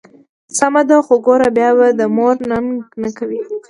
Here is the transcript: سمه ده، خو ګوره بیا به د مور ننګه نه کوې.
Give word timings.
سمه 0.57 0.81
ده، 0.89 0.97
خو 1.05 1.15
ګوره 1.25 1.49
بیا 1.57 1.69
به 1.77 1.87
د 1.99 2.01
مور 2.15 2.35
ننګه 2.49 2.85
نه 3.01 3.09
کوې. 3.17 3.39